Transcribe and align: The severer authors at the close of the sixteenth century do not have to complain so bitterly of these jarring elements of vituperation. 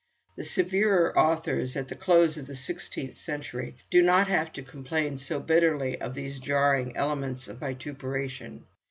The 0.35 0.43
severer 0.45 1.15
authors 1.15 1.75
at 1.75 1.87
the 1.87 1.95
close 1.95 2.35
of 2.35 2.47
the 2.47 2.55
sixteenth 2.55 3.13
century 3.13 3.77
do 3.91 4.01
not 4.01 4.25
have 4.29 4.51
to 4.53 4.63
complain 4.63 5.19
so 5.19 5.39
bitterly 5.39 6.01
of 6.01 6.15
these 6.15 6.39
jarring 6.39 6.97
elements 6.97 7.47
of 7.47 7.59
vituperation. 7.59 8.65